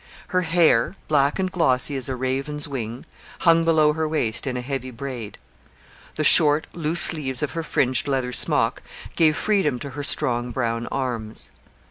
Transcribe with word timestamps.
Her 0.29 0.41
hair, 0.41 0.95
black 1.07 1.37
and 1.37 1.51
glossy 1.51 1.95
as 1.95 2.09
a 2.09 2.15
raven's 2.15 2.67
wing, 2.67 3.05
hung 3.41 3.63
below 3.63 3.93
her 3.93 4.07
waist 4.09 4.47
in 4.47 4.57
a 4.57 4.61
heavy 4.61 4.89
braid. 4.89 5.37
The 6.15 6.23
short, 6.23 6.65
loose 6.73 7.01
sleeves 7.01 7.43
of 7.43 7.51
her 7.51 7.61
fringed 7.61 8.07
leather 8.07 8.33
smock 8.33 8.81
gave 9.15 9.37
freedom 9.37 9.77
to 9.77 9.91
her 9.91 10.01
strong 10.03 10.49
brown 10.49 10.87
arms. 10.87 11.51